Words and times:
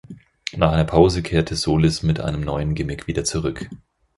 Nach 0.53 0.71
einer 0.71 0.83
Pause 0.85 1.21
kehrte 1.21 1.55
Solis 1.55 2.01
mit 2.01 2.19
einem 2.19 2.41
neuen 2.41 2.73
Gimmick 2.73 3.05
wieder 3.05 3.23
zurück. 3.23 3.69